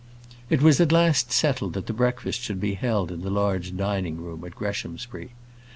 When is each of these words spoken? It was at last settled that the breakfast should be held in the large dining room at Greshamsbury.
It 0.49 0.63
was 0.63 0.81
at 0.81 0.91
last 0.91 1.31
settled 1.31 1.73
that 1.73 1.85
the 1.85 1.93
breakfast 1.93 2.41
should 2.41 2.59
be 2.59 2.73
held 2.73 3.11
in 3.11 3.21
the 3.21 3.29
large 3.29 3.77
dining 3.77 4.17
room 4.17 4.43
at 4.43 4.55
Greshamsbury. 4.55 5.33